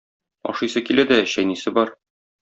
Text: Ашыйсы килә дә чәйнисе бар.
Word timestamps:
Ашыйсы 0.51 0.81
килә 0.87 1.05
дә 1.11 1.19
чәйнисе 1.33 1.73
бар. 1.77 1.93